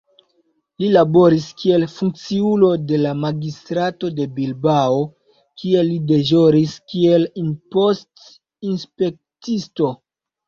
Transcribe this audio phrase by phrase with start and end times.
[0.81, 5.03] Li laboris kiel funkciulo de la magistrato de Bilbao,
[5.63, 9.91] kie li deĵoris kiel impost-inspektisto.